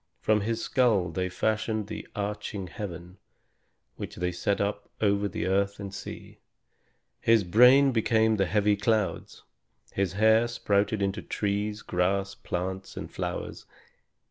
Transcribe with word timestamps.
From 0.19 0.41
his 0.41 0.63
skull 0.63 1.09
they 1.11 1.29
fashioned 1.29 1.85
the 1.85 2.07
arching 2.15 2.65
heaven, 2.65 3.19
which 3.97 4.15
they 4.15 4.31
set 4.31 4.59
up 4.59 4.89
over 4.99 5.27
the 5.27 5.45
earth 5.45 5.79
and 5.79 5.93
sea. 5.93 6.39
His 7.19 7.43
brain 7.43 7.91
became 7.91 8.37
the 8.37 8.47
heavy 8.47 8.75
clouds. 8.75 9.43
His 9.93 10.13
hair 10.13 10.47
sprouted 10.47 11.03
into 11.03 11.21
trees, 11.21 11.83
grass, 11.83 12.33
plants, 12.33 12.97
and 12.97 13.11
flowers. 13.11 13.67